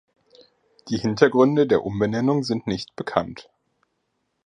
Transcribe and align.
Die 0.89 0.97
Hintergründe 0.97 1.67
der 1.67 1.83
Umbenennung 1.85 2.43
sind 2.43 2.65
nicht 2.65 2.95
bekannt. 2.95 3.51